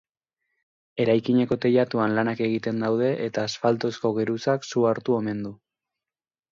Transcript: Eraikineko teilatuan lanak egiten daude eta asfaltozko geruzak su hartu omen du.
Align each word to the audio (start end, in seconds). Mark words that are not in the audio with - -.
Eraikineko 1.03 1.57
teilatuan 1.65 2.17
lanak 2.21 2.43
egiten 2.47 2.81
daude 2.87 3.13
eta 3.29 3.47
asfaltozko 3.51 4.15
geruzak 4.21 4.69
su 4.73 4.89
hartu 4.93 5.21
omen 5.23 5.49
du. 5.51 5.59